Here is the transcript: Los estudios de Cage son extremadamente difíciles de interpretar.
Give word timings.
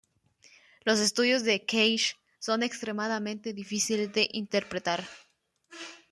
Los 0.83 0.99
estudios 0.99 1.43
de 1.43 1.63
Cage 1.63 2.15
son 2.39 2.63
extremadamente 2.63 3.53
difíciles 3.53 4.11
de 4.11 4.27
interpretar. 4.31 5.07